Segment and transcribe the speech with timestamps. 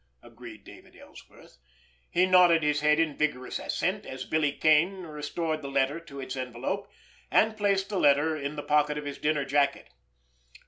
[0.23, 1.59] agreed David Ellsworth.
[2.09, 6.35] He nodded his head in vigorous assent, as Billy Kane restored the letter to its
[6.35, 6.91] envelope,
[7.29, 9.89] and placed the letter in the pocket of his dinner jacket.